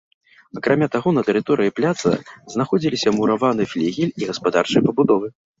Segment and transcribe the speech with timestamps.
[0.59, 2.09] Акрамя таго, на тэрыторыі пляца
[2.55, 5.27] знаходзіліся мураваны флігель і гаспадарчыя пабудовы.